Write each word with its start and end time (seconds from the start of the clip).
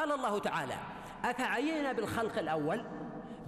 قال 0.00 0.12
الله 0.12 0.38
تعالى 0.38 0.74
أفعينا 1.24 1.92
بالخلق 1.92 2.38
الأول؟ 2.38 2.84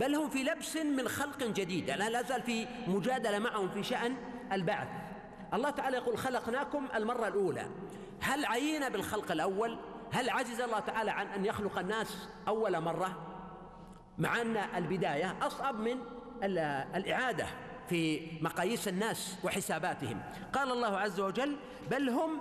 بل 0.00 0.14
هم 0.14 0.28
في 0.28 0.44
لبس 0.44 0.76
من 0.76 1.08
خلق 1.08 1.42
جديد. 1.42 1.90
أنا 1.90 2.10
لا 2.10 2.22
زال 2.22 2.42
في 2.42 2.66
مجادلة 2.86 3.38
معهم 3.38 3.68
في 3.68 3.82
شأن 3.82 4.16
البعث. 4.52 4.88
الله 5.54 5.70
تعالى 5.70 5.96
يقول 5.96 6.18
خلقناكم 6.18 6.88
المرة 6.94 7.28
الأولى. 7.28 7.66
هل 8.20 8.44
عينا 8.44 8.88
بالخلق 8.88 9.32
الأول؟ 9.32 9.78
هل 10.12 10.30
عجز 10.30 10.60
الله 10.60 10.78
تعالى 10.80 11.10
عن 11.10 11.26
أن 11.26 11.44
يخلق 11.44 11.78
الناس 11.78 12.28
أول 12.48 12.80
مرة؟ 12.80 13.38
مع 14.18 14.40
أن 14.40 14.56
البداية 14.56 15.36
أصعب 15.42 15.80
من 15.80 15.98
الإعادة 16.94 17.46
في 17.88 18.28
مقاييس 18.40 18.88
الناس 18.88 19.36
وحساباتهم. 19.44 20.22
قال 20.52 20.70
الله 20.72 20.98
عز 20.98 21.20
وجل 21.20 21.56
بل 21.90 22.08
هم 22.08 22.40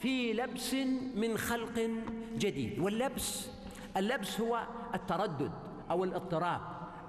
في 0.00 0.32
لبس 0.32 0.74
من 1.14 1.38
خلق 1.38 1.90
جديد. 2.38 2.78
واللبس 2.78 3.50
اللبس 3.96 4.40
هو 4.40 4.60
التردد 4.94 5.52
أو 5.90 6.04
الاضطراب 6.04 6.60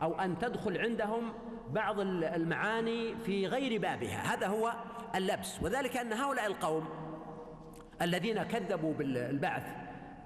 أو 0.02 0.20
أن 0.20 0.40
تدخل 0.40 0.78
عندهم 0.78 1.34
بعض 1.70 2.00
المعاني 2.00 3.16
في 3.16 3.48
غير 3.48 3.82
بابها. 3.82 4.34
هذا 4.34 4.48
هو 4.48 4.74
اللبس. 5.16 5.62
وذلك 5.62 5.98
أن 5.98 6.14
هؤلاء 6.14 6.46
القوم 6.46 6.90
الذين 8.02 8.44
كذبوا 8.44 8.94
بالبعث 8.94 9.64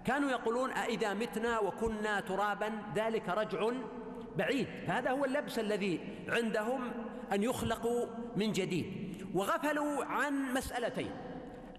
كانوا 0.06 0.32
يقولون 0.32 0.72
أإذا 0.72 1.14
متنا 1.14 1.60
وكنا 1.60 2.20
ترابا 2.20 2.72
ذلك 2.96 3.30
رجع 3.30 3.72
بعيد. 4.38 4.68
فهذا 4.88 5.12
هو 5.12 5.26
اللبس 5.26 5.60
الذي 5.60 6.00
عندهم 6.28 6.92
أن 7.34 7.44
يخلقوا 7.44 8.06
من 8.36 8.52
جديد. 8.52 8.86
وغفلوا 9.34 10.06
عن 10.06 10.54
مسألتين. 10.54 11.12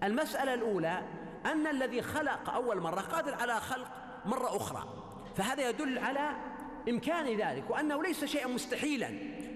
المسألة 0.02 0.54
الأولى 0.54 1.02
أن 1.46 1.66
الذي 1.66 2.02
خلق 2.02 2.50
أول 2.50 2.80
مرة 2.80 3.00
قادر 3.00 3.34
على 3.34 3.60
خلق 3.60 3.88
مرة 4.24 4.56
أخرى. 4.56 4.84
فهذا 5.36 5.68
يدل 5.68 5.98
على 5.98 6.30
إمكان 6.88 7.36
ذلك 7.36 7.70
وأنه 7.70 8.02
ليس 8.02 8.24
شيئا 8.24 8.46
مستحيلا. 8.46 9.08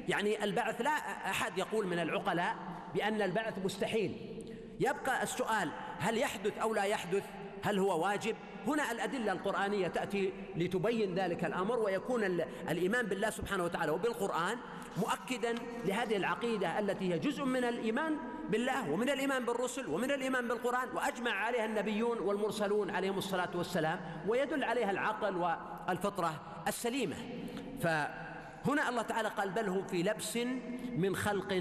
يعني 0.09 0.45
البعث 0.45 0.81
لا 0.81 0.91
أحد 1.31 1.59
يقول 1.59 1.87
من 1.87 1.99
العقلاء 1.99 2.57
بأن 2.95 3.23
البعث 3.23 3.55
مستحيل. 3.65 4.35
يبقى 4.81 5.23
السؤال 5.23 5.71
هل 5.99 6.19
يحدث 6.19 6.59
أو 6.59 6.75
لا 6.75 6.83
يحدث؟ 6.83 7.25
هل 7.65 7.79
هو 7.79 8.05
واجب؟ 8.05 8.37
هنا 8.67 8.93
الأدلة 8.93 9.33
القرآنية 9.33 9.89
تأتي 9.89 10.33
لتبين 10.57 11.15
ذلك 11.15 11.45
الأمر 11.45 11.79
ويكون 11.79 12.25
الإيمان 12.71 13.07
بالله 13.07 13.31
سبحانه 13.31 13.65
وتعالى 13.65 13.93
وبالقرآن 13.93 14.59
مؤكدا 14.97 15.55
لهذه 15.85 16.17
العقيدة 16.17 16.79
التي 16.79 17.15
هي 17.15 17.19
جزء 17.19 17.45
من 17.45 17.65
الإيمان 17.65 18.17
بالله 18.49 18.91
ومن 18.91 19.11
الإيمان 19.11 19.45
بالرسل 19.45 19.87
ومن 19.87 20.11
الإيمان 20.11 20.49
بالقرآن 20.49 20.89
وأجمع 20.95 21.31
عليها 21.31 21.65
النبيون 21.65 22.19
والمرسلون 22.19 22.91
عليهم 22.91 23.19
الصلاة 23.19 23.51
والسلام 23.55 24.01
ويدل 24.29 24.65
عليها 24.65 24.91
العقل 24.91 25.37
والفطرة 25.37 26.41
السليمة. 26.69 27.17
فهنا 27.83 28.89
الله 28.89 29.03
تعالى 29.03 29.29
قال 29.29 29.51
بل 29.51 29.69
هم 29.69 29.87
في 29.87 30.03
لبس 30.03 30.39
من 30.97 31.17
خلق 31.17 31.53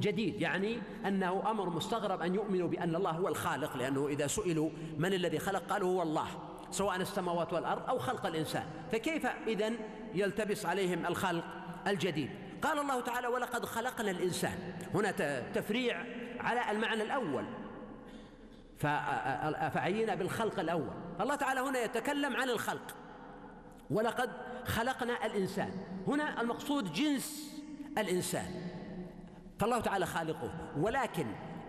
جديد. 0.00 0.40
يعني 0.40 0.78
أنه 1.06 1.50
أمر 1.50 1.70
مستغرب 1.70 2.22
أن 2.22 2.34
يؤمنوا 2.34 2.68
بأن 2.68 2.94
الله 2.96 3.10
هو 3.10 3.28
الخالق 3.28 3.76
لأنه 3.76 4.08
إذا 4.08 4.26
سئلوا 4.26 4.70
من 4.98 5.14
الذي 5.14 5.38
خلق 5.38 5.62
قالوا 5.70 5.88
هو 5.88 6.02
الله 6.02 6.26
سواء 6.70 6.96
السماوات 6.96 7.52
والأرض 7.52 7.88
أو 7.88 7.98
خلق 7.98 8.26
الإنسان. 8.26 8.64
فكيف 8.92 9.26
إذن 9.26 9.76
يلتبس 10.14 10.66
عليهم 10.66 11.06
الخلق 11.06 11.44
الجديد؟ 11.86 12.30
قال 12.62 12.78
الله 12.78 13.00
تعالى 13.00 13.28
ولقد 13.28 13.64
خلقنا 13.64 14.10
الإنسان. 14.10 14.58
هنا 14.94 15.10
تفريع 15.54 16.04
على 16.40 16.70
المعنى 16.70 17.02
الأول. 17.02 17.44
فعينا 19.70 20.14
بالخلق 20.14 20.60
الأول. 20.60 20.94
الله 21.20 21.34
تعالى 21.34 21.60
هنا 21.60 21.78
يتكلم 21.78 22.36
عن 22.36 22.50
الخلق. 22.50 22.94
ولقد 23.90 24.30
خلقنا 24.64 25.26
الإنسان. 25.26 25.72
هنا 26.06 26.40
المقصود 26.40 26.92
جنس 26.92 27.56
الإنسان. 27.98 28.50
فالله 29.58 29.80
تعالى 29.80 30.06
خالقه. 30.06 30.52
ولكن 30.76 31.26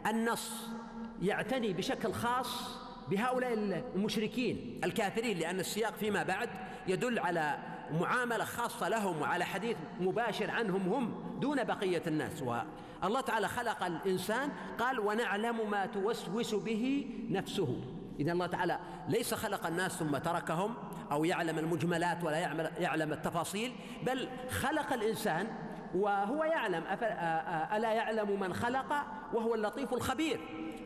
النص 0.08 0.52
يعتني 1.22 1.74
بشكل 1.74 2.14
خاص 2.14 2.82
بهؤلاء 3.10 3.54
المشركين 3.96 4.82
الكافرين 4.84 5.38
لأن 5.38 5.60
السياق 5.60 5.94
فيما 5.94 6.24
بعد 6.24 6.50
يدل 6.88 7.20
على 7.20 7.58
معاملة 7.92 8.46
خاصة 8.46 8.90
لهم 8.90 9.22
وعلى 9.22 9.46
حديث 9.46 9.78
مباشر 10.00 10.52
عنهم 10.52 10.94
هم 10.94 11.40
دون 11.40 11.64
بقية 11.64 12.02
الناس. 12.08 12.44
والله 13.04 13.22
تعالى 13.22 13.48
خلق 13.48 13.84
الإنسان 13.84 14.50
قال 14.80 15.00
ونعلم 15.00 15.70
ما 15.70 15.86
توسوس 15.86 16.56
به 16.56 17.14
نفسه. 17.30 17.82
إذا 18.20 18.32
الله 18.32 18.48
تعالى 18.48 18.80
ليس 19.10 19.34
خلق 19.34 19.68
الناس 19.68 19.92
ثم 19.92 20.18
تركهم 20.18 20.74
أو 21.12 21.26
يعلم 21.26 21.60
المجملات 21.60 22.24
ولا 22.24 22.38
يعلم 22.80 23.14
التفاصيل 23.14 23.72
بل 24.06 24.30
خلق 24.50 24.94
الإنسان 24.94 25.48
وهو 25.96 26.44
يعلم. 26.44 26.84
ألا 27.74 27.92
يعلم 27.94 28.40
من 28.40 28.54
خلق؟ 28.54 28.94
وهو 29.34 29.56
اللطيف 29.56 29.94
الخبير. 29.94 30.40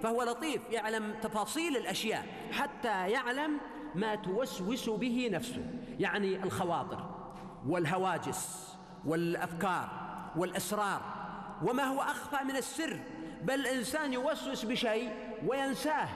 فهو 0.03 0.23
لطيف 0.23 0.61
يعلم 0.71 1.13
تفاصيل 1.21 1.77
الأشياء 1.77 2.25
حتى 2.51 3.09
يعلم 3.09 3.57
ما 3.95 4.15
توسوس 4.15 4.89
به 4.89 5.29
نفسه 5.31 5.65
يعني 5.99 6.43
الخواطر 6.43 7.15
والهواجس 7.67 8.73
والأفكار 9.05 9.89
والأسرار 10.35 11.01
وما 11.63 11.83
هو 11.83 12.01
أخفى 12.01 12.43
من 12.43 12.55
السر. 12.55 12.99
بل 13.43 13.53
الإنسان 13.53 14.13
يوسوس 14.13 14.65
بشيء 14.65 15.11
وينساه 15.47 16.07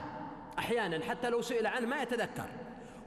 أحيانا 0.60 1.06
حتى 1.06 1.30
لو 1.30 1.42
سئل 1.42 1.68
عنه 1.68 1.88
ما 1.88 2.02
يتذكر. 2.02 2.50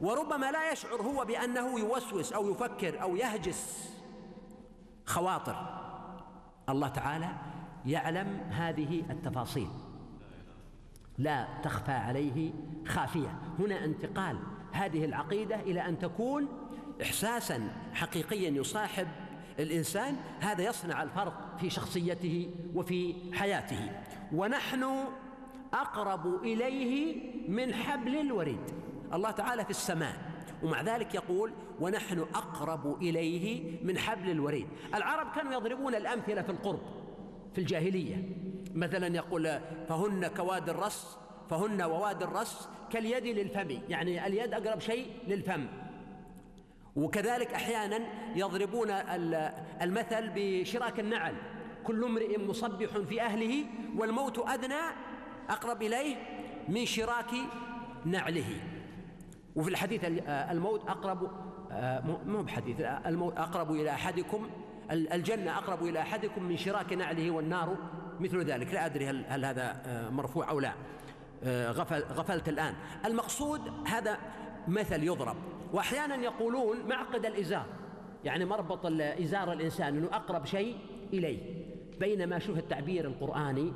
وربما 0.01 0.51
لا 0.51 0.73
يشعر 0.73 1.03
هو 1.03 1.25
بأنه 1.25 1.79
يوسوس 1.79 2.33
أو 2.33 2.51
يفكر 2.51 3.03
أو 3.03 3.17
يهجس. 3.17 3.93
خواطر. 5.07 5.83
الله 6.69 6.89
تعالى 6.89 7.29
يعلم 7.87 8.41
هذه 8.51 9.03
التفاصيل. 9.11 9.69
لا 11.19 11.47
تخفى 11.63 11.93
عليه 11.93 12.53
خافية. 12.87 13.39
هنا 13.59 13.85
انتقال 13.85 14.39
هذه 14.73 15.05
العقيدة 15.05 15.57
إلى 15.57 15.89
أن 15.89 15.99
تكون 15.99 16.49
احساسا 17.03 17.69
حقيقيا 17.95 18.51
يصاحب 18.51 19.09
الإنسان. 19.59 20.17
هذا 20.41 20.63
يصنع 20.63 21.03
الفرق 21.03 21.52
في 21.63 21.71
شخصيته 21.71 22.51
وفي 22.75 23.15
حياته. 23.33 23.91
ونحن 24.33 24.85
أقرب 25.75 26.43
إليه 26.43 27.15
من 27.49 27.75
حبل 27.75 28.17
الوريد. 28.17 28.71
الله 29.15 29.31
تعالى 29.31 29.65
في 29.65 29.71
السماء. 29.71 30.17
ومع 30.63 30.83
ذلك 30.83 31.15
يقول 31.15 31.53
ونحن 31.81 32.19
أقرب 32.19 33.03
إليه 33.03 33.63
من 33.83 33.99
حبل 33.99 34.31
الوريد. 34.31 34.67
العرب 34.95 35.27
كانوا 35.35 35.53
يضربون 35.53 35.95
الأمثلة 35.95 36.43
في 36.43 36.51
القرب 36.51 36.81
في 37.53 37.59
الجاهلية. 37.59 38.17
مثلا 38.75 39.17
يقول 39.17 39.61
فهن 39.89 40.27
كواد 40.27 40.69
الرس 40.69 41.19
فهن 41.51 41.83
وواد 41.83 42.23
الرس 42.23 42.69
كاليد 42.93 43.39
للفم. 43.39 43.79
يعني 43.89 44.27
اليد 44.27 44.55
أقرب 44.55 44.81
شيء 44.81 45.07
للفم. 45.29 45.67
وكذلك 46.97 47.55
أحيانا 47.55 47.99
يضربون 48.35 48.91
المثل 49.83 50.31
بشراك 50.35 51.01
النعل. 51.01 51.35
كل 51.85 52.05
امرئ 52.05 52.39
مصبح 52.39 52.99
في 52.99 53.23
أهله 53.23 53.65
والموت 53.97 54.49
أدنى 54.49 54.81
أقرب 55.51 55.83
إليه 55.83 56.17
من 56.69 56.87
شراك 56.87 57.31
نعله. 58.05 58.61
وفي 59.57 59.71
الحديث 59.71 60.01
الموت 60.29 60.89
أقرب 60.89 61.31
مو 62.27 62.43
بحديث 62.43 62.81
الموت 62.81 63.39
أقرب 63.39 63.71
إلى 63.71 63.91
أحدكم 63.91 64.51
الجنة 64.91 65.59
أقرب 65.59 65.83
إلى 65.83 66.01
أحدكم 66.01 66.43
من 66.43 66.57
شراك 66.57 66.93
نعله 66.93 67.31
والنار. 67.31 67.77
مثل 68.21 68.45
ذلك. 68.45 68.75
لا 68.75 68.87
أدري 68.87 69.11
هل, 69.11 69.25
هل 69.29 69.45
هذا 69.45 69.83
مرفوع 70.11 70.51
أو 70.51 70.61
لا. 70.61 70.73
غفل 71.71 72.03
غفلت 72.03 72.49
الآن. 72.49 72.75
المقصود 73.05 73.61
هذا 73.87 74.19
مثل 74.69 75.03
يضرب. 75.03 75.37
وأحيانا 75.73 76.15
يقولون 76.15 76.77
معقد 76.89 77.27
الإزار. 77.27 77.67
يعني 78.25 78.45
مربط 78.45 78.87
إزار 79.21 79.53
الإنسان 79.53 79.97
إنه 79.97 80.07
أقرب 80.07 80.47
شيء 80.47 80.77
إليه. 81.13 81.67
بينما 82.01 82.39
شوف 82.39 82.59
التعبير 82.59 83.05
القرآني 83.05 83.73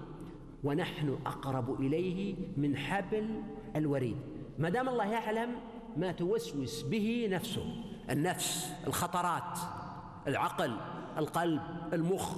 ونحن 0.65 1.19
أقرب 1.27 1.81
إليه 1.81 2.35
من 2.57 2.77
حبل 2.77 3.43
الوريد. 3.77 4.17
ما 4.59 4.69
دام 4.69 4.89
الله 4.89 5.07
يعلم 5.07 5.51
ما 5.97 6.13
توسوس 6.13 6.83
به 6.83 7.29
نفسه. 7.31 7.85
النفس 8.11 8.73
الخطرات 8.87 9.59
العقل 10.27 10.77
القلب 11.19 11.63
المخ. 11.93 12.37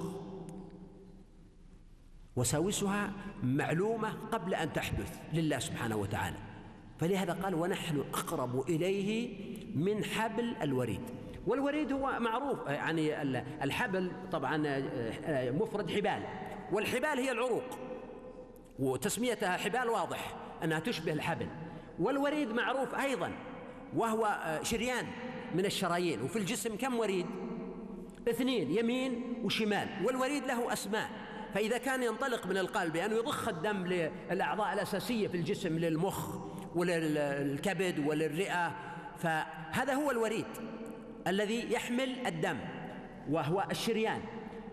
وساوسها 2.35 3.11
معلومة 3.43 4.13
قبل 4.31 4.53
أن 4.53 4.73
تحدث 4.73 5.19
لله 5.33 5.59
سبحانه 5.59 5.95
وتعالى. 5.95 6.48
فلهذا 6.99 7.33
قال 7.33 7.55
ونحن 7.55 7.99
أقرب 7.99 8.69
إليه 8.69 9.29
من 9.75 10.03
حبل 10.03 10.55
الوريد. 10.61 11.01
والوريد 11.47 11.93
هو 11.93 12.19
معروف 12.19 12.67
يعني 12.67 13.21
الحبل 13.63 14.11
طبعا 14.31 14.57
مفرد 15.51 15.91
حبال. 15.91 16.23
والحبال 16.71 17.19
هي 17.19 17.31
العروق. 17.31 17.63
وتسميتها 18.79 19.57
حبال 19.57 19.89
واضح 19.89 20.35
أنها 20.63 20.79
تشبه 20.79 21.13
الحبل. 21.13 21.47
والوريد 21.99 22.51
معروف 22.51 22.95
أيضا 22.95 23.31
وهو 23.95 24.39
شريان 24.63 25.05
من 25.55 25.65
الشرايين. 25.65 26.21
وفي 26.21 26.39
الجسم 26.39 26.75
كم 26.75 26.99
وريد؟ 26.99 27.25
اثنين 28.29 28.71
يمين 28.71 29.33
وشمال. 29.43 29.87
والوريد 30.05 30.45
له 30.45 30.73
أسماء. 30.73 31.09
فإذا 31.53 31.77
كان 31.77 32.03
ينطلق 32.03 32.47
من 32.47 32.57
القلب 32.57 32.93
بأنه 32.93 33.05
يعني 33.05 33.15
يضخ 33.15 33.47
الدم 33.47 33.87
للأعضاء 34.31 34.73
الأساسية 34.73 35.27
في 35.27 35.37
الجسم 35.37 35.77
للمخ 35.79 36.49
وللكبد 36.75 38.07
وللرئة 38.07 38.71
فهذا 39.17 39.93
هو 39.93 40.11
الوريد 40.11 40.45
الذي 41.27 41.73
يحمل 41.73 42.27
الدم 42.27 42.57
وهو 43.29 43.65
الشريان. 43.71 44.21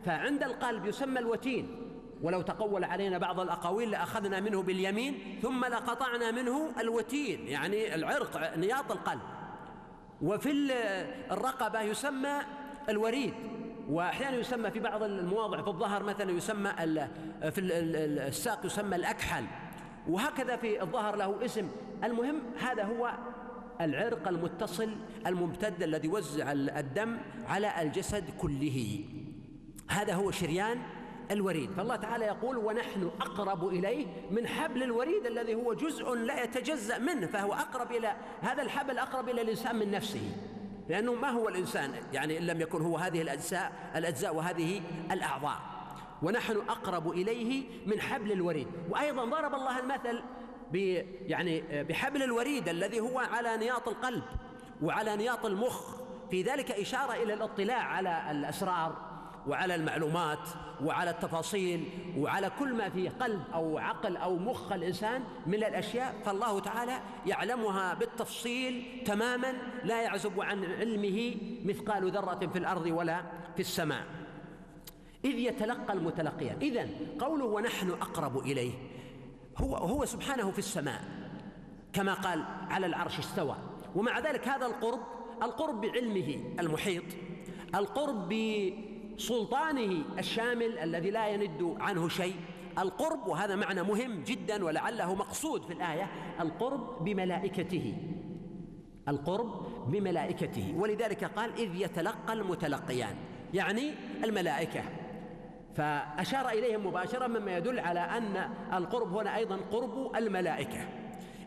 فعند 0.05 0.43
القلب 0.43 0.87
يسمى 0.87 1.19
الوتين. 1.19 1.83
ولو 2.23 2.43
تقول 2.43 2.85
علينا 2.85 3.19
بعض 3.19 3.41
الأقاويل 3.41 3.91
لأخذنا 3.91 4.41
منه 4.41 4.63
باليمين 4.63 5.39
ثم 5.43 5.65
لقطعنا 5.65 6.31
منه 6.31 6.71
الوتين 6.81 7.49
يعني 7.49 7.95
العرق 7.95 8.57
نياط 8.57 8.93
القلب. 8.93 9.21
وفي 10.23 10.73
الرقبة 11.31 11.81
يسمى 11.81 12.39
الوريد. 12.89 13.35
وأحيانا 13.89 14.37
يسمى 14.37 14.71
في 14.71 14.81
بعض 14.81 15.03
المواضع 15.03 15.63
في 15.63 15.69
الظهر 15.69 16.03
مثلا 16.03 16.31
يسمى 16.31 16.71
في 17.51 17.61
الساق 17.61 18.67
يسمى 18.67 18.97
الأكحل. 18.97 19.45
وهكذا 20.09 20.57
في 20.57 20.83
الظهر 20.83 21.17
له 21.17 21.45
اسم 21.45 21.69
المهم 22.05 22.41
هذا 22.61 22.85
هو 22.85 23.13
العرق 23.81 24.29
المتصل 24.29 24.97
الممتد 25.27 25.83
الذي 25.83 26.09
يوزع 26.09 26.53
الدم 26.53 27.19
على 27.49 27.83
الجسد 27.83 28.25
كله. 28.39 29.05
هذا 29.89 30.15
هو 30.15 30.31
شريان 30.31 30.79
الوريد. 31.31 31.71
فالله 31.71 31.97
تعالى 31.97 32.25
يقول 32.25 32.57
ونحن 32.57 33.11
أقرب 33.21 33.69
إليه 33.69 34.07
من 34.31 34.47
حبل 34.47 34.83
الوريد 34.83 35.27
الذي 35.27 35.55
هو 35.55 35.75
جزء 35.75 36.15
لا 36.15 36.43
يتجزأ 36.43 36.99
منه 36.99 37.27
فهو 37.27 37.53
أقرب 37.53 37.93
إلى 37.93 38.17
هذا 38.41 38.63
الحبل 38.63 38.99
أقرب 38.99 39.29
إلى 39.29 39.43
الإنسان 39.43 39.77
من 39.77 39.91
نفسه. 39.91 40.37
لأنه 40.89 41.15
ما 41.15 41.31
هو 41.31 41.49
الإنسان؟ 41.49 41.91
يعني 42.13 42.39
إن 42.39 42.43
لم 42.43 42.61
يكن 42.61 42.83
هو 42.83 42.97
هذه 42.97 43.23
الأجزاء 43.23 43.73
الأجزاء 43.97 44.35
وهذه 44.35 44.81
الأعضاء. 45.13 45.59
ونحن 46.23 46.57
أقرب 46.57 47.11
إليه 47.11 47.65
من 47.87 48.01
حبل 48.01 48.33
الوريد. 48.33 48.69
وأيضا 48.91 49.25
ضرب 49.25 49.55
الله 49.55 49.79
المثل 49.79 50.23
يعني 51.27 51.83
بحبل 51.83 52.23
الوريد 52.23 52.69
الذي 52.69 53.01
هو 53.01 53.19
على 53.19 53.57
نياط 53.57 53.89
القلب 53.89 54.23
وعلى 54.83 55.17
نياط 55.17 55.47
المخ. 55.47 56.07
في 56.31 56.43
ذلك 56.43 56.71
إشارة 56.71 57.13
إلى 57.13 57.35
الاطلاع 57.35 57.83
على 57.83 58.31
الأسرار 58.31 58.97
وعلى 59.47 59.75
المعلومات 59.75 60.49
وعلى 60.85 61.11
التفاصيل 61.11 61.85
وعلى 62.19 62.51
كل 62.59 62.75
ما 62.75 62.89
في 62.89 63.09
قلب 63.09 63.43
أو 63.55 63.79
عقل 63.79 64.17
أو 64.17 64.37
مخ 64.37 64.73
الإنسان 64.73 65.25
من 65.47 65.55
الأشياء. 65.55 66.15
فالله 66.25 66.61
تعالى 66.61 67.01
يعلمها 67.27 67.95
بالتفصيل 67.95 69.03
تماما 69.07 69.53
لا 69.85 70.03
يعزب 70.03 70.41
عن 70.41 70.65
علمه 70.65 71.35
مثقال 71.65 72.11
ذرة 72.11 72.47
في 72.53 72.59
الأرض 72.59 72.87
ولا 72.87 73.23
في 73.55 73.61
السماء. 73.61 74.05
إذ 75.25 75.39
يتلقى 75.39 75.93
المتلقيان. 75.93 76.57
اذا 76.63 76.89
قوله 77.19 77.45
ونحن 77.45 77.91
أقرب 77.91 78.39
إليه. 78.39 78.73
هو 79.57 79.77
هو 79.77 80.05
سبحانه 80.05 80.51
في 80.51 80.59
السماء 80.59 81.01
كما 81.93 82.15
قال 82.15 82.45
على 82.71 82.87
العرش 82.87 83.19
استوى. 83.19 83.57
ومع 83.95 84.19
ذلك 84.19 84.49
هذا 84.49 84.67
القرب 84.67 85.01
القرب 85.43 85.81
بعلمه 85.81 86.41
المحيط 86.61 87.05
القرب 87.75 88.35
سلطانه 89.17 90.05
الشامل 90.19 90.79
الذي 90.79 91.11
لا 91.11 91.29
يند 91.29 91.77
عنه 91.81 92.09
شيء. 92.09 92.37
القرب 92.79 93.27
وهذا 93.27 93.57
معنى 93.57 93.83
مهم 93.83 94.23
جدا 94.23 94.65
ولعله 94.65 95.15
مقصود 95.15 95.65
في 95.65 95.73
الآية 95.73 96.11
القرب 96.41 97.05
بملائكته. 97.05 97.95
القرب 99.09 99.67
بملائكته. 99.91 100.75
ولذلك 100.77 101.25
قال 101.25 101.53
إذ 101.59 101.75
يتلقى 101.75 102.33
المتلقيان 102.33 103.17
يعني 103.55 103.95
الملائكة. 104.25 104.83
فأشار 105.77 106.49
إليهم 106.49 106.87
مباشرة 106.87 107.27
مما 107.27 107.57
يدل 107.57 107.81
على 107.81 108.01
أن 108.01 108.51
القرب 108.73 109.17
هنا 109.17 109.37
أيضا 109.37 109.57
قرب 109.73 110.17
الملائكة. 110.17 110.89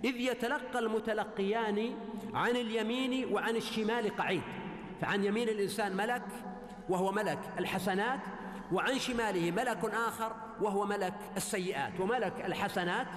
إذ 0.03 0.15
يتلقى 0.15 0.79
المتلقيان 0.79 1.93
عن 2.33 2.49
اليمين 2.51 3.33
وعن 3.33 3.55
الشمال 3.55 4.17
قعيد. 4.17 4.41
فعن 5.01 5.23
يمين 5.23 5.49
الإنسان 5.49 5.95
ملك 5.95 6.21
وهو 6.89 7.11
ملك 7.11 7.39
الحسنات 7.59 8.19
وعن 8.71 8.99
شماله 8.99 9.51
ملك 9.51 9.85
آخر 10.07 10.35
وهو 10.61 10.85
ملك 10.85 11.13
السيئات. 11.37 11.99
وملك 11.99 12.33
الحسنات 12.45 13.07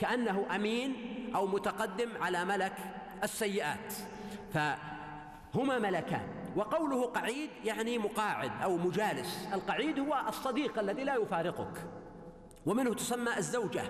كأنه 0.00 0.46
أمين 0.54 0.94
أو 1.34 1.46
متقدم 1.46 2.08
على 2.20 2.44
ملك 2.44 2.72
السيئات. 3.22 3.92
فهما 4.54 5.78
ملكان. 5.78 6.39
وقوله 6.56 7.06
قعيد 7.06 7.50
يعني 7.64 7.98
مقاعد 7.98 8.50
أو 8.62 8.76
مجالس. 8.76 9.48
القعيد 9.52 9.98
هو 9.98 10.22
الصديق 10.28 10.78
الذي 10.78 11.04
لا 11.04 11.16
يفارقك. 11.16 11.86
ومنه 12.66 12.94
تسمى 12.94 13.36
الزوجة 13.38 13.82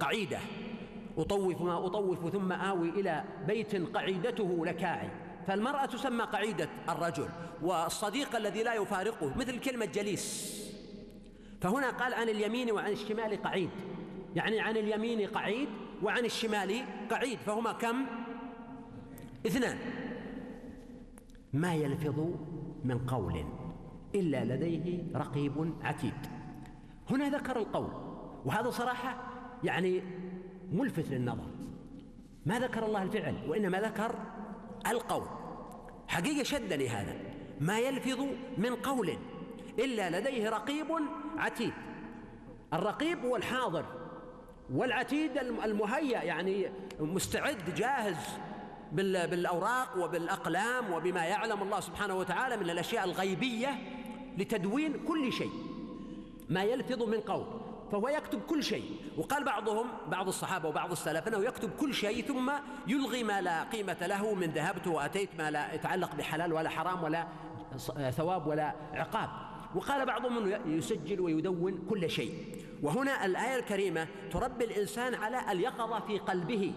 قعيدة. 0.00 0.38
أطوف 1.18 1.60
ما 1.60 1.86
أطوف 1.86 2.32
ثم 2.32 2.52
آوي 2.52 2.88
إلى 2.88 3.24
بيت 3.46 3.96
قعيدته 3.96 4.66
لكاعي. 4.66 5.10
فالمرأة 5.46 5.86
تسمى 5.86 6.24
قعيدة 6.24 6.68
الرجل 6.88 7.28
والصديق 7.62 8.36
الذي 8.36 8.62
لا 8.62 8.74
يفارقه 8.74 9.38
مثل 9.38 9.60
كلمة 9.60 9.84
جليس. 9.84 10.52
فهنا 11.60 11.90
قال 11.90 12.14
عن 12.14 12.28
اليمين 12.28 12.72
وعن 12.72 12.92
الشمال 12.92 13.42
قعيد. 13.42 13.70
يعني 14.34 14.60
عن 14.60 14.76
اليمين 14.76 15.28
قعيد 15.28 15.68
وعن 16.02 16.24
الشمال 16.24 16.84
قعيد. 17.10 17.38
فهما 17.38 17.72
كم؟ 17.72 18.06
اثنان. 19.46 19.78
ما 21.52 21.74
يلفظ 21.74 22.20
من 22.84 22.98
قول 22.98 23.44
إلا 24.14 24.44
لديه 24.44 25.04
رقيب 25.16 25.74
عتيد. 25.82 26.14
هنا 27.10 27.28
ذكر 27.28 27.56
القول 27.56 27.90
وهذا 28.44 28.70
صراحة 28.70 29.16
يعني 29.64 30.02
ملفت 30.72 31.08
للنظر. 31.10 31.46
ما 32.46 32.58
ذكر 32.58 32.86
الله 32.86 33.02
الفعل 33.02 33.36
وإنما 33.48 33.80
ذكر 33.80 34.14
القول. 34.86 35.26
حقيقة 36.08 36.42
شدني 36.42 36.88
هذا 36.88 37.16
ما 37.60 37.78
يلفظ 37.78 38.20
من 38.58 38.74
قول 38.74 39.16
إلا 39.78 40.20
لديه 40.20 40.50
رقيب 40.50 40.86
عتيد. 41.38 41.72
الرقيب 42.72 43.18
هو 43.18 43.36
الحاضر 43.36 43.84
والعتيد 44.72 45.38
المهيأ 45.38 46.22
يعني 46.22 46.66
مستعد 47.00 47.74
جاهز. 47.76 48.38
بالأوراق 48.92 49.98
وبالأقلام 49.98 50.92
وبما 50.92 51.24
يعلم 51.24 51.62
الله 51.62 51.80
سبحانه 51.80 52.14
وتعالى 52.14 52.56
من 52.56 52.70
الأشياء 52.70 53.04
الغيبية 53.04 53.78
لتدوين 54.38 55.04
كل 55.08 55.32
شيء. 55.32 55.50
ما 56.48 56.62
يلفظ 56.62 57.02
من 57.02 57.20
قول 57.20 57.46
فهو 57.92 58.08
يكتب 58.08 58.40
كل 58.40 58.64
شيء. 58.64 58.96
وقال 59.18 59.44
بعضهم 59.44 59.86
بعض 60.08 60.28
الصحابة 60.28 60.68
وبعض 60.68 60.92
السلف 60.92 61.28
أنه 61.28 61.38
يكتب 61.38 61.70
كل 61.80 61.94
شيء 61.94 62.24
ثم 62.24 62.52
يلغي 62.86 63.22
ما 63.22 63.40
لا 63.40 63.62
قيمة 63.62 64.06
له 64.06 64.34
من 64.34 64.46
ذهبت 64.50 64.86
وأتيت 64.86 65.28
ما 65.38 65.50
لا 65.50 65.74
يتعلق 65.74 66.14
بحلال 66.14 66.52
ولا 66.52 66.68
حرام 66.68 67.04
ولا 67.04 67.26
ثواب 68.10 68.46
ولا 68.46 68.74
عقاب. 68.92 69.30
وقال 69.74 70.06
بعضهم 70.06 70.38
أنه 70.38 70.60
يسجل 70.66 71.20
ويدون 71.20 71.86
كل 71.90 72.10
شيء. 72.10 72.34
وهنا 72.82 73.24
الآية 73.24 73.58
الكريمة 73.58 74.06
تربي 74.32 74.64
الإنسان 74.64 75.14
على 75.14 75.52
اليقظة 75.52 76.00
في 76.00 76.18
قلبه. 76.18 76.72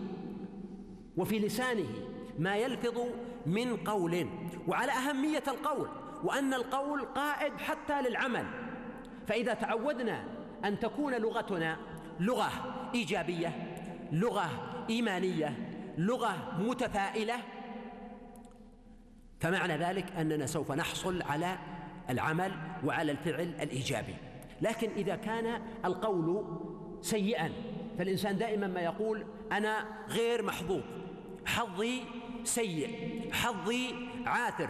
وفي 1.17 1.39
لسانه 1.39 1.89
ما 2.39 2.55
يلفظ 2.55 3.01
من 3.45 3.77
قول 3.77 4.27
وعلى 4.67 4.91
أهمية 4.91 5.43
القول 5.47 5.87
وأن 6.23 6.53
القول 6.53 7.01
قائد 7.05 7.53
حتى 7.57 8.01
للعمل. 8.01 8.45
فإذا 9.27 9.53
تعودنا 9.53 10.23
أن 10.65 10.79
تكون 10.79 11.13
لغتنا 11.15 11.77
لغة 12.19 12.49
إيجابية 12.95 13.51
لغة 14.11 14.49
إيمانية 14.89 15.57
لغة 15.97 16.57
متفائلة 16.59 17.35
فمعنى 19.39 19.77
ذلك 19.77 20.11
أننا 20.11 20.45
سوف 20.45 20.71
نحصل 20.71 21.21
على 21.21 21.57
العمل 22.09 22.51
وعلى 22.85 23.11
الفعل 23.11 23.53
الإيجابي. 23.61 24.15
لكن 24.61 24.89
إذا 24.89 25.15
كان 25.15 25.61
القول 25.85 26.45
سيئا 27.01 27.51
فالإنسان 27.97 28.37
دائما 28.37 28.67
ما 28.67 28.81
يقول 28.81 29.25
أنا 29.51 29.85
غير 30.09 30.43
محظوظ. 30.43 30.81
حظي 31.45 32.01
سيء 32.43 32.89
حظي 33.33 33.95
عاثر. 34.25 34.69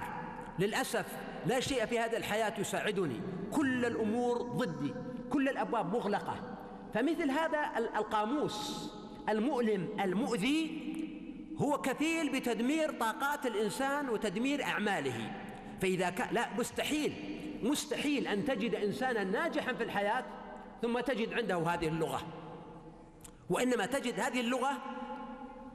للأسف 0.59 1.05
لا 1.45 1.59
شيء 1.59 1.85
في 1.85 1.99
هذه 1.99 2.17
الحياة 2.17 2.59
يساعدني. 2.59 3.21
كل 3.51 3.85
الأمور 3.85 4.41
ضدي 4.41 4.93
كل 5.29 5.49
الأبواب 5.49 5.93
مغلقة. 5.93 6.57
فمثل 6.93 7.31
هذا 7.31 7.71
القاموس 7.77 8.91
المؤلم 9.29 9.87
المؤذي 9.99 10.85
هو 11.57 11.81
كفيل 11.81 12.31
بتدمير 12.31 12.91
طاقات 12.91 13.45
الإنسان 13.45 14.09
وتدمير 14.09 14.63
أعماله. 14.63 15.31
فإذا 15.81 16.09
كان 16.09 16.27
لا 16.31 16.53
مستحيل 16.57 17.13
مستحيل 17.63 18.27
أن 18.27 18.45
تجد 18.45 18.75
إنسانا 18.75 19.23
ناجحا 19.23 19.73
في 19.73 19.83
الحياة 19.83 20.25
ثم 20.81 20.99
تجد 20.99 21.33
عنده 21.33 21.57
هذه 21.57 21.87
اللغة. 21.87 22.21
وإنما 23.49 23.85
تجد 23.85 24.19
هذه 24.19 24.39
اللغة 24.39 24.71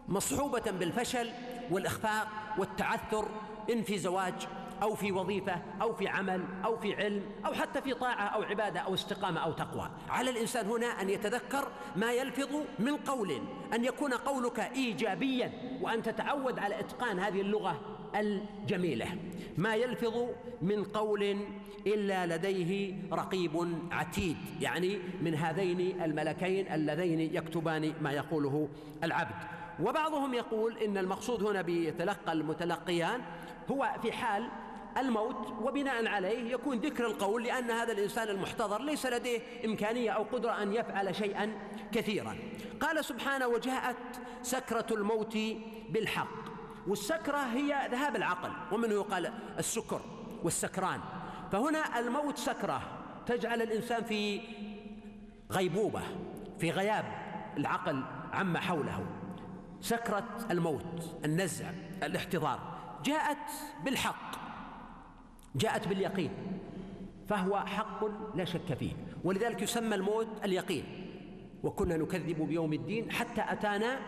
مصحوبة 0.08 0.70
بالفشل 0.70 1.30
والإخفاق 1.70 2.28
والتعثر 2.58 3.28
إن 3.70 3.82
في 3.82 3.98
زواج 3.98 4.34
أو 4.82 4.94
في 4.94 5.12
وظيفة 5.12 5.62
أو 5.82 5.94
في 5.94 6.08
عمل 6.08 6.44
أو 6.64 6.76
في 6.76 6.94
علم 6.94 7.22
أو 7.46 7.52
حتى 7.52 7.82
في 7.82 7.94
طاعة 7.94 8.24
أو 8.24 8.42
عبادة 8.42 8.80
أو 8.80 8.94
استقامة 8.94 9.40
أو 9.40 9.52
تقوى. 9.52 9.90
على 10.08 10.30
الإنسان 10.30 10.66
هنا 10.66 10.86
أن 10.86 11.10
يتذكر 11.10 11.68
ما 11.96 12.12
يلفظ 12.12 12.56
من 12.78 12.96
قول 12.96 13.42
أن 13.74 13.84
يكون 13.84 14.14
قولك 14.14 14.60
إيجابيا 14.60 15.52
وأن 15.80 16.02
تتعود 16.02 16.58
على 16.58 16.80
إتقان 16.80 17.18
هذه 17.18 17.40
اللغة 17.40 17.80
الجميلة. 18.16 19.06
ما 19.58 19.74
يلفظ 19.74 20.28
من 20.62 20.84
قول 20.84 21.36
إلا 21.86 22.36
لديه 22.36 22.96
رقيب 23.12 23.78
عتيد 23.90 24.36
يعني 24.60 24.98
من 25.22 25.34
هذين 25.34 26.02
الملكين 26.02 26.72
اللذين 26.72 27.20
يكتبان 27.20 27.92
ما 28.00 28.12
يقوله 28.12 28.68
العبد. 29.04 29.59
وبعضهم 29.82 30.34
يقول 30.34 30.78
إن 30.78 30.98
المقصود 30.98 31.42
هنا 31.42 31.62
بيتلقى 31.62 32.32
المتلقيان 32.32 33.20
هو 33.70 33.90
في 34.02 34.12
حال 34.12 34.48
الموت 34.98 35.52
وبناء 35.62 36.06
عليه 36.06 36.52
يكون 36.52 36.78
ذكر 36.78 37.06
القول 37.06 37.44
لأن 37.44 37.70
هذا 37.70 37.92
الإنسان 37.92 38.28
المحتضر 38.28 38.82
ليس 38.82 39.06
لديه 39.06 39.40
إمكانية 39.64 40.10
أو 40.10 40.22
قدرة 40.22 40.62
أن 40.62 40.72
يفعل 40.72 41.14
شيئا 41.14 41.52
كثيرا. 41.92 42.36
قال 42.80 43.04
سبحانه 43.04 43.46
وجاءت 43.46 43.96
سكرة 44.42 44.86
الموت 44.90 45.38
بالحق 45.90 46.40
والسكرة 46.86 47.38
هي 47.38 47.88
ذهاب 47.90 48.16
العقل 48.16 48.50
ومنه 48.72 48.94
يقال 48.94 49.32
السكر 49.58 50.00
والسكران. 50.42 51.00
فهنا 51.52 51.98
الموت 51.98 52.38
سكرة 52.38 52.82
تجعل 53.26 53.62
الإنسان 53.62 54.04
في 54.04 54.40
غيبوبة 55.50 56.02
في 56.58 56.70
غياب 56.70 57.04
العقل 57.56 58.02
عما 58.32 58.60
حوله. 58.60 59.19
سكرة 59.80 60.46
الموت 60.50 61.16
النزع 61.24 61.70
الاحتضار. 62.02 62.80
جاءت 63.04 63.50
بالحق 63.84 64.36
جاءت 65.54 65.88
باليقين 65.88 66.30
فهو 67.28 67.60
حق 67.60 68.04
لا 68.36 68.44
شك 68.44 68.74
فيه. 68.74 68.92
ولذلك 69.24 69.62
يسمى 69.62 69.94
الموت 69.94 70.28
اليقين. 70.44 70.84
وكنا 71.62 71.96
نكذب 71.96 72.42
بيوم 72.42 72.72
الدين 72.72 73.12
حتى 73.12 73.44
أتانا 73.48 73.98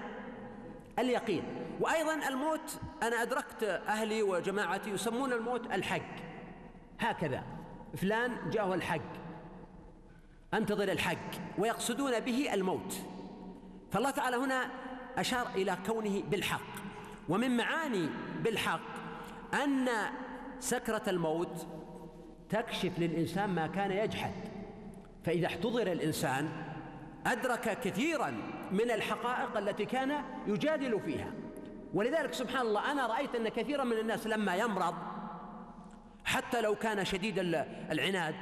اليقين. 0.99 1.43
وأيضا 1.81 2.29
الموت 2.29 2.81
أنا 3.03 3.23
أدركت 3.23 3.63
أهلي 3.89 4.23
وجماعتي 4.23 4.91
يسمون 4.91 5.33
الموت 5.33 5.67
الحق. 5.67 6.17
هكذا 7.01 7.43
فلان 7.97 8.51
جاءه 8.51 8.75
الحق 8.75 9.13
أنتظر 10.55 10.93
الحق 10.93 11.59
ويقصدون 11.59 12.21
به 12.21 12.55
الموت. 12.55 12.95
فالله 13.91 14.11
تعالى 14.11 14.37
هنا 14.37 14.71
أشار 15.19 15.47
إلى 15.55 15.77
كونه 15.87 16.23
بالحق. 16.31 16.73
ومن 17.29 17.57
معاني 17.57 18.09
بالحق 18.45 18.81
أن 19.65 19.89
سكرة 20.61 21.03
الموت 21.09 21.67
تكشف 22.51 22.99
للإنسان 22.99 23.51
ما 23.51 23.67
كان 23.67 23.91
يجحد. 23.91 24.33
فإذا 25.25 25.47
احتضر 25.47 25.93
الإنسان 25.93 26.49
أدرك 27.27 27.79
كثيرا 27.81 28.31
من 28.73 28.91
الحقائق 28.91 29.57
التي 29.57 29.85
كان 29.85 30.23
يجادل 30.47 31.01
فيها. 31.01 31.33
ولذلك 31.95 32.35
سبحان 32.35 32.67
الله 32.67 32.93
أنا 32.93 33.07
رأيت 33.07 33.35
أن 33.35 33.49
كثيرا 33.49 33.85
من 33.85 33.99
الناس 33.99 34.27
لما 34.27 34.57
يمرض 34.57 34.95
حتى 36.25 36.61
لو 36.61 36.75
كان 36.75 37.05
شديد 37.05 37.39
العناد 37.91 38.35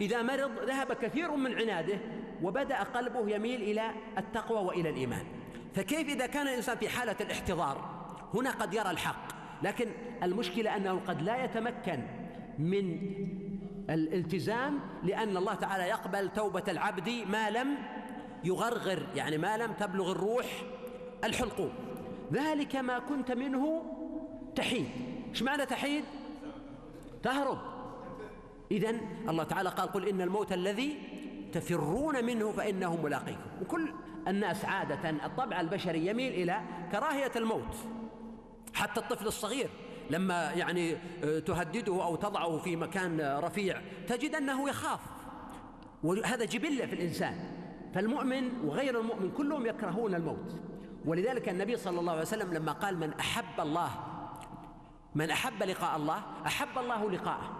إذا 0.00 0.22
مرض 0.22 0.50
ذهب 0.66 0.92
كثير 0.92 1.30
من 1.30 1.54
عناده 1.54 1.98
وبدأ 2.42 2.82
قلبه 2.82 3.30
يميل 3.30 3.62
إلى 3.62 3.90
التقوى 4.18 4.58
وإلى 4.58 4.90
الإيمان. 4.90 5.26
فكيف 5.74 6.08
إذا 6.08 6.26
كان 6.26 6.48
الإنسان 6.48 6.76
في 6.76 6.88
حالة 6.88 7.16
الاحتضار؟ 7.20 7.98
هنا 8.34 8.50
قد 8.50 8.74
يرى 8.74 8.90
الحق 8.90 9.28
لكن 9.62 9.88
المشكلة 10.22 10.76
أنه 10.76 11.00
قد 11.06 11.22
لا 11.22 11.44
يتمكن 11.44 12.02
من 12.58 13.00
الالتزام 13.90 14.80
لأن 15.04 15.36
الله 15.36 15.54
تعالى 15.54 15.84
يقبل 15.84 16.28
توبة 16.28 16.62
العبد 16.68 17.08
ما 17.30 17.50
لم 17.50 17.76
يغرغر 18.44 19.06
يعني 19.14 19.38
ما 19.38 19.56
لم 19.56 19.72
تبلغ 19.72 20.12
الروح 20.12 20.46
الحلقوم 21.24 21.70
ذلك 22.32 22.76
ما 22.76 22.98
كنت 22.98 23.32
منه 23.32 23.82
تحيد. 24.56 24.86
إيش 25.30 25.42
معنى 25.42 25.66
تحيد؟ 25.66 26.04
تهرب. 27.22 27.58
إذا 28.70 28.94
الله 29.28 29.44
تعالى 29.44 29.68
قال 29.68 29.92
قل 29.92 30.08
إن 30.08 30.20
الموت 30.20 30.52
الذي 30.52 30.96
تفرون 31.52 32.24
منه 32.24 32.52
فإنه 32.52 32.96
ملاقيكم. 33.02 33.40
وكل 33.62 33.92
الناس 34.28 34.64
عادة 34.64 35.10
الطبع 35.10 35.60
البشري 35.60 36.06
يميل 36.06 36.32
إلى 36.32 36.60
كراهية 36.92 37.32
الموت 37.36 37.76
حتى 38.74 39.00
الطفل 39.00 39.26
الصغير 39.26 39.70
لما 40.10 40.52
يعني 40.52 40.96
آه، 41.24 41.38
تهدده 41.38 42.04
أو 42.04 42.16
تضعه 42.16 42.58
في 42.58 42.76
مكان 42.76 43.38
رفيع 43.38 43.80
تجد 44.08 44.34
أنه 44.34 44.68
يخاف. 44.68 45.00
وهذا 46.02 46.44
جبلة 46.44 46.86
في 46.86 46.94
الإنسان. 46.94 47.34
فالمؤمن 47.94 48.50
وغير 48.64 49.00
المؤمن 49.00 49.30
كلهم 49.30 49.66
يكرهون 49.66 50.14
الموت. 50.14 50.60
ولذلك 51.04 51.48
النبي 51.48 51.76
صلى 51.76 52.00
الله 52.00 52.12
عليه 52.12 52.22
وسلم 52.22 52.54
لما 52.54 52.72
قال 52.72 52.98
من 52.98 53.12
أحب 53.12 53.60
الله 53.60 53.90
من 55.14 55.30
أحب 55.30 55.62
لقاء 55.62 55.96
الله 55.96 56.22
أحب 56.46 56.78
الله 56.78 57.10
لقاءه. 57.10 57.56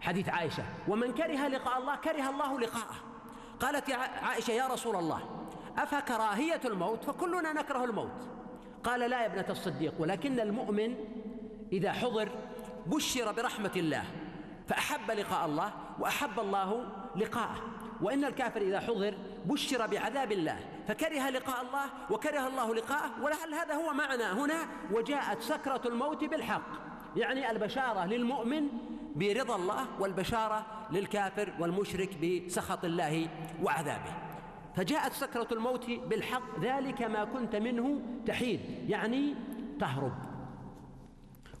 حديث 0.00 0.28
عائشة 0.28 0.62
ومن 0.88 1.14
كره 1.14 1.48
لقاء 1.48 1.78
الله 1.78 1.96
كره 1.96 2.30
الله 2.30 2.60
لقاءه. 2.60 2.94
قالت 3.60 3.88
يا 3.88 3.96
عائشة 3.96 4.50
يا 4.50 4.66
رسول 4.66 4.96
الله 4.96 5.37
أفكراهية 5.78 6.60
الموت 6.64 7.04
فكلنا 7.04 7.52
نكره 7.52 7.84
الموت. 7.84 8.28
قال 8.84 9.00
لا 9.00 9.22
يا 9.22 9.26
ابنة 9.26 9.46
الصديق 9.50 9.94
ولكن 9.98 10.40
المؤمن 10.40 10.94
إذا 11.72 11.92
حضر 11.92 12.28
بشر 12.86 13.32
برحمة 13.32 13.72
الله 13.76 14.04
فأحب 14.68 15.10
لقاء 15.10 15.46
الله 15.46 15.72
وأحب 15.98 16.40
الله 16.40 16.86
لقاءه. 17.16 17.56
وإن 18.02 18.24
الكافر 18.24 18.60
إذا 18.60 18.80
حضر 18.80 19.14
بشر 19.44 19.86
بعذاب 19.86 20.32
الله 20.32 20.58
فكره 20.88 21.30
لقاء 21.30 21.62
الله 21.62 21.84
وكره 22.10 22.46
الله 22.46 22.74
لقاءه 22.74 23.10
ولعل 23.22 23.54
هذا 23.54 23.74
هو 23.74 23.92
معنى 23.92 24.22
هنا 24.22 24.66
وجاءت 24.92 25.42
سكرة 25.42 25.82
الموت 25.86 26.24
بالحق. 26.24 26.68
يعني 27.16 27.50
البشارة 27.50 28.06
للمؤمن 28.06 28.68
برضا 29.16 29.56
الله 29.56 29.86
والبشارة 30.00 30.66
للكافر 30.90 31.52
والمشرك 31.60 32.10
بسخط 32.18 32.84
الله 32.84 33.28
وعذابه. 33.62 34.27
فجاءت 34.78 35.12
سكرة 35.12 35.48
الموت 35.52 35.90
بالحق 35.90 36.60
ذلك 36.60 37.02
ما 37.02 37.24
كنت 37.24 37.56
منه 37.56 38.00
تحيد 38.26 38.60
يعني 38.88 39.34
تهرب. 39.80 40.12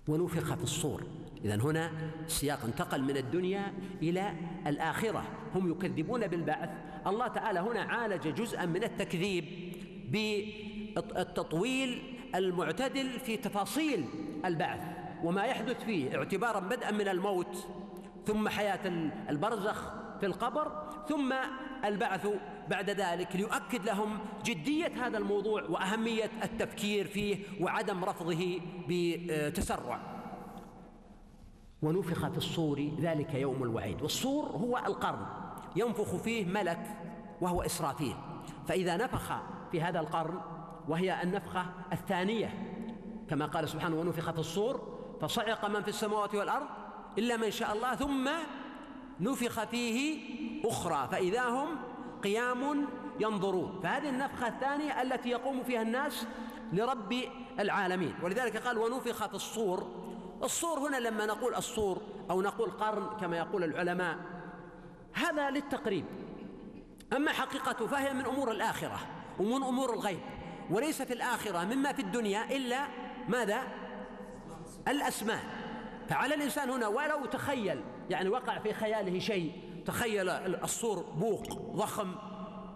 ونفخ 0.08 0.54
في 0.54 0.62
الصور. 0.62 1.02
إذا 1.44 1.54
هنا 1.54 1.90
السياق 2.26 2.64
انتقل 2.64 3.02
من 3.02 3.16
الدنيا 3.16 3.72
إلى 4.02 4.34
الآخرة. 4.66 5.24
هم 5.54 5.70
يكذبون 5.70 6.26
بالبعث. 6.26 6.70
الله 7.06 7.28
تعالى 7.28 7.60
هنا 7.60 7.80
عالج 7.80 8.28
جزءا 8.28 8.66
من 8.66 8.84
التكذيب 8.84 9.44
بالتطويل 10.08 12.02
المعتدل 12.34 13.20
في 13.20 13.36
تفاصيل 13.36 14.04
البعث. 14.44 14.80
وما 15.24 15.44
يحدث 15.44 15.84
فيه 15.84 16.16
اعتبارا 16.16 16.60
بدءا 16.60 16.90
من 16.90 17.08
الموت 17.08 17.66
ثم 18.26 18.48
حياة 18.48 19.12
البرزخ 19.28 19.92
في 20.20 20.26
القبر 20.26 20.92
ثم 21.08 21.34
البعث 21.84 22.28
بعد 22.68 22.90
ذلك 22.90 23.36
ليؤكد 23.36 23.86
لهم 23.86 24.18
جدية 24.44 25.06
هذا 25.06 25.18
الموضوع 25.18 25.62
وأهمية 25.62 26.30
التفكير 26.42 27.06
فيه 27.06 27.36
وعدم 27.60 28.04
رفضه 28.04 28.60
بتسرع. 28.88 30.00
ونفخ 31.82 32.28
في 32.28 32.36
الصور 32.36 32.90
ذلك 33.00 33.34
يوم 33.34 33.62
الوعيد 33.62 34.02
والصور 34.02 34.44
هو 34.44 34.78
القرن 34.78 35.26
ينفخ 35.76 36.16
فيه 36.16 36.44
ملك 36.44 36.96
وهو 37.40 37.62
إسرافيل. 37.62 38.14
فإذا 38.66 38.96
نفخ 38.96 39.32
في 39.72 39.82
هذا 39.82 40.00
القرن 40.00 40.40
وهي 40.88 41.22
النفخة 41.22 41.66
الثانية 41.92 42.74
كما 43.30 43.46
قال 43.46 43.68
سبحانه 43.68 43.96
ونفخ 43.96 44.30
في 44.30 44.38
الصور 44.38 44.98
فصعق 45.20 45.64
من 45.64 45.82
في 45.82 45.88
السماوات 45.88 46.34
والأرض 46.34 46.66
إلا 47.18 47.36
من 47.36 47.50
شاء 47.50 47.72
الله 47.72 47.94
ثم 47.94 48.30
نفخ 49.20 49.64
فيه 49.64 50.18
أخرى 50.64 51.08
فإذا 51.10 51.48
هم 51.48 51.68
قيام 52.24 52.86
ينظرون. 53.20 53.80
فهذه 53.82 54.08
النفخة 54.08 54.48
الثانية 54.48 55.02
التي 55.02 55.28
يقوم 55.28 55.62
فيها 55.62 55.82
الناس 55.82 56.26
لرب 56.72 57.14
العالمين. 57.60 58.14
ولذلك 58.22 58.56
قال 58.56 58.78
ونفخ 58.78 59.26
في 59.26 59.34
الصور. 59.34 59.90
الصور 60.42 60.78
هنا 60.78 60.96
لما 60.96 61.26
نقول 61.26 61.54
الصور 61.54 62.02
أو 62.30 62.42
نقول 62.42 62.70
قرن 62.70 63.16
كما 63.20 63.36
يقول 63.36 63.64
العلماء 63.64 64.16
هذا 65.12 65.50
للتقريب. 65.50 66.04
أما 67.16 67.32
حقيقته 67.32 67.86
فهي 67.86 68.12
من 68.14 68.26
أمور 68.26 68.50
الآخرة 68.50 68.98
ومن 69.38 69.62
أمور 69.62 69.94
الغيب 69.94 70.20
وليس 70.70 71.02
في 71.02 71.12
الآخرة 71.12 71.64
مما 71.64 71.92
في 71.92 72.02
الدنيا 72.02 72.56
إلا 72.56 72.86
ماذا؟ 73.28 73.62
الأسماء. 74.88 75.42
فعلى 76.08 76.34
الإنسان 76.34 76.70
هنا 76.70 76.88
ولو 76.88 77.26
تخيل 77.26 77.84
يعني 78.10 78.28
وقع 78.28 78.58
في 78.58 78.72
خياله 78.72 79.18
شيء 79.18 79.67
تخيل 79.88 80.28
الصور 80.64 81.02
بوق 81.02 81.52
ضخم 81.76 82.14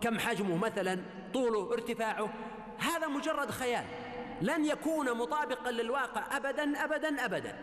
كم 0.01 0.19
حجمه 0.19 0.57
مثلا 0.57 0.99
طوله 1.35 1.73
ارتفاعه. 1.73 2.33
هذا 2.79 3.09
مجرد 3.09 3.51
خيال. 3.51 3.85
لن 4.43 4.65
يكون 4.65 5.19
مطابقا 5.19 5.71
للواقع 5.71 6.37
ابدا 6.37 6.85
ابدا 6.85 7.25
ابدا. 7.25 7.59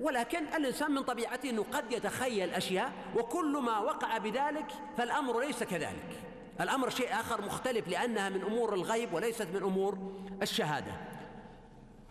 ولكن 0.00 0.46
الإنسان 0.56 0.90
من 0.90 1.02
طبيعته 1.02 1.50
إنه 1.50 1.64
قد 1.72 1.92
يتخيل 1.92 2.50
أشياء 2.50 2.92
وكل 3.16 3.58
ما 3.62 3.78
وقع 3.78 4.18
بذلك 4.18 4.72
فالأمر 4.96 5.40
ليس 5.40 5.62
كذلك. 5.62 6.22
الأمر 6.60 6.90
شيء 6.90 7.12
آخر 7.12 7.44
مختلف 7.44 7.88
لأنها 7.88 8.28
من 8.28 8.42
أمور 8.42 8.74
الغيب 8.74 9.12
وليست 9.12 9.48
من 9.54 9.62
أمور 9.62 9.98
الشهادة. 10.42 10.92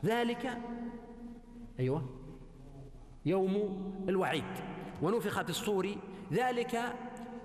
ذلك 0.06 0.58
أيوه 1.80 2.10
يوم 3.26 3.56
الوعيد. 4.10 4.44
ونفخ 5.02 5.42
في 5.42 5.50
الصور 5.50 5.96
ذلك 6.34 6.96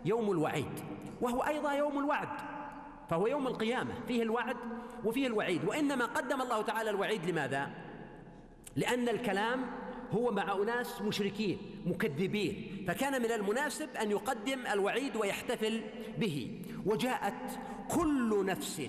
يوم 0.04 0.30
الوعيد 0.30 0.80
وهو 1.20 1.40
أيضا 1.40 1.72
يوم 1.72 1.98
الوعد 1.98 2.28
فهو 3.10 3.26
يوم 3.26 3.46
القيامة 3.46 3.94
فيه 4.08 4.22
الوعد 4.22 4.56
وفيه 5.04 5.26
الوعيد 5.26 5.64
وإنما 5.64 6.04
قدم 6.04 6.42
الله 6.42 6.62
تعالى 6.62 6.90
الوعيد 6.90 7.30
لماذا؟ 7.30 7.70
لأن 8.76 9.08
الكلام 9.08 9.66
هو 10.12 10.30
مع 10.30 10.54
أناس 10.54 11.02
مشركين 11.02 11.58
مكذبين 11.86 12.84
فكان 12.88 13.22
من 13.22 13.32
المناسب 13.32 13.88
أن 13.96 14.10
يقدم 14.10 14.66
الوعيد 14.72 15.16
ويحتفل 15.16 15.80
به 16.18 16.60
وجاءت 16.86 17.58
كل 17.90 18.44
نفس 18.46 18.82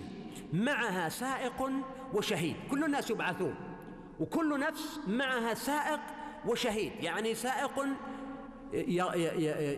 معها 0.54 1.10
سائق 1.10 1.72
وشهيد 2.14 2.56
كل 2.72 2.84
الناس 2.84 3.10
يبعثون 3.10 3.56
وكل 4.20 4.60
نفس 4.60 5.00
معها 5.08 5.54
سائق 5.54 6.00
وشهيد 6.46 6.92
يعني 7.02 7.36
سائق 7.36 7.86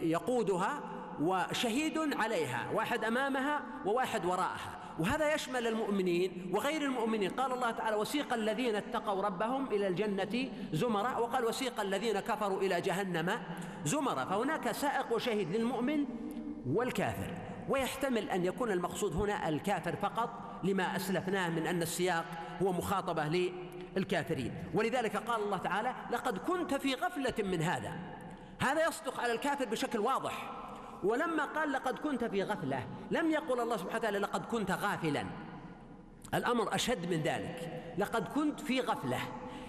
يقودها 0.04 0.80
وشهيد 1.22 2.14
عليها 2.14 2.70
واحد 2.74 3.04
أمامها 3.04 3.62
وواحد 3.86 4.26
وراءها. 4.26 4.80
وهذا 5.00 5.34
يشمل 5.34 5.68
المؤمنين 5.68 6.52
وغير 6.54 6.82
المؤمنين. 6.82 7.32
قال 7.32 7.52
الله 7.54 7.72
تعالى 7.72 7.96
وسيق 7.96 8.34
الذين 8.34 8.76
اتقوا 8.76 9.22
ربهم 9.22 9.68
إلى 9.68 9.88
الجنة 9.88 10.50
زمرا 10.74 11.18
وقال 11.18 11.46
وسيق 11.46 11.80
الذين 11.80 12.20
كفروا 12.20 12.62
إلى 12.62 12.82
جهنم 12.82 13.32
زمرا 13.86 14.26
فهناك 14.26 14.72
سائق 14.72 15.14
وشهيد 15.14 15.56
للمؤمن 15.56 16.06
والكافر. 16.74 17.34
ويحتمل 17.70 18.30
أن 18.30 18.46
يكون 18.46 18.72
المقصود 18.72 19.16
هنا 19.16 19.50
الكافر 19.50 19.96
فقط 19.96 20.30
لما 20.64 20.96
أسلفناه 20.96 21.50
من 21.50 21.68
أن 21.68 21.82
السياق 21.82 22.26
هو 22.62 22.72
مخاطبة 22.72 23.52
للكافرين. 23.96 24.54
ولذلك 24.74 25.18
قال 25.18 25.44
الله 25.44 25.58
تعالى 25.58 25.94
لقد 26.12 26.38
كنت 26.38 26.74
في 26.74 26.94
غفلة 26.94 27.34
من 27.44 27.62
هذا. 27.62 27.94
هذا 28.66 28.88
يصدق 28.88 29.20
على 29.20 29.32
الكافر 29.32 29.66
بشكل 29.66 30.00
واضح. 30.00 30.52
ولما 31.04 31.46
قال 31.46 31.72
لقد 31.72 32.00
كنت 32.00 32.24
في 32.24 32.44
غفلة 32.44 32.88
لم 33.12 33.32
يقل 33.32 33.60
الله 33.60 33.78
سبحانه 33.78 34.00
وتعالى 34.00 34.20
لقد 34.20 34.46
كنت 34.46 34.72
غافلا. 34.72 35.26
الأمر 36.34 36.76
أشد 36.76 37.10
من 37.10 37.22
ذلك. 37.22 37.84
لقد 37.98 38.28
كنت 38.28 38.60
في 38.60 38.82
غفلة. 38.82 39.20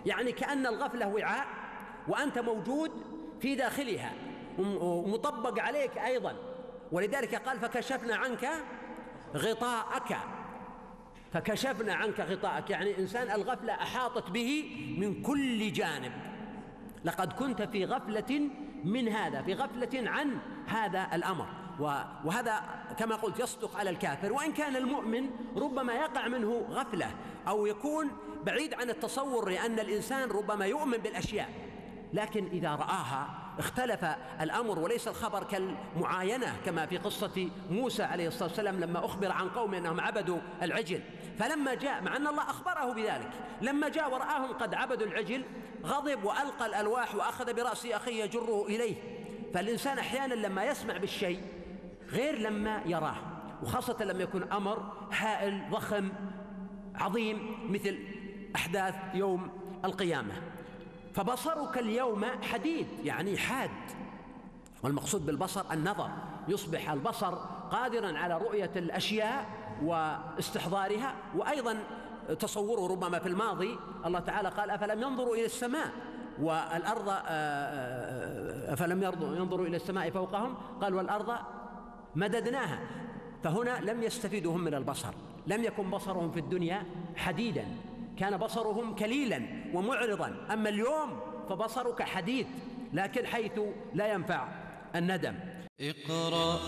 يعني 0.07 0.33
كأن 0.33 0.67
الغفلة 0.67 1.09
وعاء 1.09 1.47
وأنت 2.09 2.39
موجود 2.39 2.91
في 3.41 3.55
داخلها 3.55 4.13
ومطبق 4.59 5.61
عليك 5.61 5.99
أيضا. 5.99 6.37
ولذلك 6.93 7.35
قال 7.35 7.61
فكشفنا 7.61 8.17
عنك 8.17 8.49
غطاءك. 9.37 10.17
فكشفنا 11.33 11.95
عنك 11.95 12.21
غطاءك. 12.21 12.71
يعني 12.71 12.99
إنسان 12.99 13.31
الغفلة 13.31 13.73
أحاطت 13.73 14.31
به 14.31 14.65
من 14.99 15.23
كل 15.23 15.73
جانب. 15.73 16.13
لقد 17.07 17.33
كنت 17.33 17.63
في 17.63 17.85
غفلة 17.85 18.51
من 18.85 19.09
هذا 19.09 19.43
في 19.43 19.55
غفلة 19.55 20.11
عن 20.11 20.39
هذا 20.67 21.09
الأمر. 21.13 21.47
وهذا 22.25 22.61
كما 22.99 23.17
قلت 23.17 23.41
يصدق 23.41 23.77
على 23.77 23.91
الكافر. 23.91 24.33
وإن 24.33 24.53
كان 24.53 24.77
المؤمن 24.77 25.31
ربما 25.57 25.93
يقع 25.93 26.29
منه 26.29 26.67
غفلة 26.71 27.11
أو 27.49 27.67
يكون 27.67 28.11
بعيد 28.47 28.75
عن 28.75 28.91
التصور 28.91 29.51
لأن 29.51 29.79
الإنسان 29.79 30.31
ربما 30.31 30.67
يؤمن 30.67 30.99
بالأشياء 30.99 31.49
لكن 32.13 32.47
إذا 32.47 32.75
رآها 32.75 33.29
اختلف 33.59 34.05
الأمر 34.41 34.79
وليس 34.79 35.09
الخبر 35.09 35.45
كالمعاينة 35.45 36.57
كما 36.65 36.87
في 36.87 36.97
قصة 36.97 37.51
موسى 37.71 38.03
عليه 38.03 38.29
الصلاة 38.29 38.49
والسلام 38.49 38.81
لما 38.81 39.05
أخبر 39.05 39.33
عن 39.33 39.49
قوم 39.49 39.75
أنهم 39.75 40.01
عبدوا 40.01 40.39
العجل. 40.63 41.01
فلما 41.39 41.75
جاء 41.75 42.03
مع 42.03 42.17
أن 42.17 42.27
الله 42.27 42.43
أخبره 42.43 42.93
بذلك 42.93 43.31
لما 43.63 43.89
جاء 43.89 44.13
ورآهم 44.13 44.53
قد 44.53 44.75
عبدوا 44.75 45.07
العجل 45.07 45.45
غضب 45.87 46.25
وألقى 46.25 46.67
الألواح 46.67 47.15
وأخذ 47.15 47.55
برأس 47.55 47.87
أخيه 47.87 48.25
يجره 48.25 48.67
إليه. 48.67 48.95
فالإنسان 49.55 49.99
أحيانا 49.99 50.35
لما 50.35 50.65
يسمع 50.65 50.97
بالشيء 50.97 51.41
غير 52.09 52.39
لما 52.39 52.83
يراه 52.87 53.17
وخاصة 53.63 54.05
لما 54.05 54.23
يكون 54.23 54.53
أمر 54.53 54.93
هائل 55.13 55.71
ضخم 55.71 56.09
عظيم 56.95 57.57
مثل 57.73 57.99
أحداث 58.57 58.95
يوم 59.15 59.51
القيامة. 59.85 60.35
فبصرك 61.15 61.79
اليوم 61.79 62.25
حديد 62.43 62.87
يعني 63.05 63.39
حاد. 63.39 63.71
والمقصود 64.83 65.27
بالبصر 65.27 65.73
النظر. 65.73 66.11
يصبح 66.49 66.91
البصر 66.91 67.35
قادرا 67.71 68.19
على 68.19 68.39
رؤية 68.39 68.71
الأشياء 68.77 69.47
واستحضارها 69.83 71.15
وأيضا 71.37 71.79
تصوره 72.35 72.93
ربما 72.93 73.19
في 73.19 73.29
الماضي 73.29 73.79
الله 74.07 74.21
تعالى 74.21 74.49
قال 74.49 74.71
أفلم 74.71 75.03
ينظروا 75.03 75.35
إلى 75.35 75.45
السماء؟ 75.45 75.91
والأرض 76.41 77.09
آه، 77.09 77.13
آه، 77.13 78.73
أفلم 78.73 79.03
ينظروا 79.03 79.67
إلى 79.67 79.77
السماء 79.77 80.11
فوقهم؟ 80.11 80.55
قال 80.83 80.95
والأرض 80.95 81.35
مددناها. 82.15 82.79
فهنا 83.45 83.81
لم 83.81 84.03
يستفيدوا 84.03 84.53
هم 84.53 84.65
من 84.65 84.75
البصر 84.75 85.15
لم 85.47 85.65
يكن 85.65 85.91
بصرهم 85.91 86.33
في 86.33 86.41
الدنيا 86.41 86.83
حديدا 87.17 87.65
كان 88.19 88.37
بصرهم 88.37 88.95
كليلا 88.95 89.43
ومعرضا. 89.75 90.47
أما 90.53 90.69
اليوم 90.69 91.21
فبصرك 91.49 92.03
حديد 92.03 92.47
لكن 92.93 93.27
حيث 93.27 93.61
لا 93.95 94.13
ينفع 94.13 94.49
الندم. 94.95 95.35
اقرأ 95.81 96.59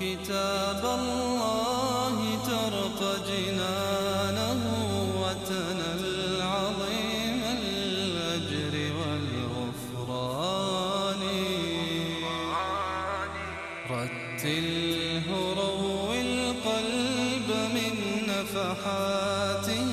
كتاب 0.00 0.84
الله 0.84 2.16
ترق 2.46 3.26
جنانه. 3.26 4.79
وتنل 5.50 6.42
عظيم 6.42 7.42
الأجر 7.62 8.74
والغفران. 8.98 10.42
رتله 13.90 15.26
روي 15.60 16.20
القلب 16.20 17.48
من 17.74 17.94
نفحاته 18.28 19.92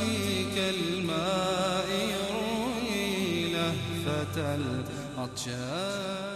كالماء 0.55 1.89
يروي 2.13 3.53
لهفة 3.53 4.37
العطشان 4.55 6.26